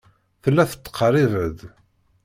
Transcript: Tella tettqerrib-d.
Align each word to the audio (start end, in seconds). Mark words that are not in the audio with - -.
Tella 0.43 0.63
tettqerrib-d. 0.71 1.59